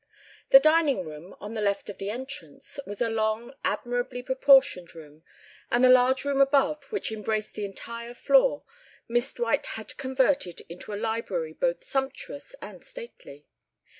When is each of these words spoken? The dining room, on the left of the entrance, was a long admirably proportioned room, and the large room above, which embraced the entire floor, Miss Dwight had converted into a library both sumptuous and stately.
The 0.49 0.59
dining 0.59 1.05
room, 1.05 1.35
on 1.39 1.53
the 1.53 1.61
left 1.61 1.87
of 1.87 1.99
the 1.99 2.09
entrance, 2.09 2.79
was 2.87 3.03
a 3.03 3.09
long 3.11 3.53
admirably 3.63 4.23
proportioned 4.23 4.95
room, 4.95 5.21
and 5.71 5.83
the 5.83 5.89
large 5.91 6.25
room 6.25 6.41
above, 6.41 6.85
which 6.85 7.11
embraced 7.11 7.53
the 7.53 7.65
entire 7.65 8.15
floor, 8.15 8.63
Miss 9.07 9.31
Dwight 9.31 9.67
had 9.77 9.95
converted 9.97 10.61
into 10.69 10.91
a 10.91 10.97
library 10.97 11.53
both 11.53 11.83
sumptuous 11.83 12.55
and 12.63 12.83
stately. 12.83 13.45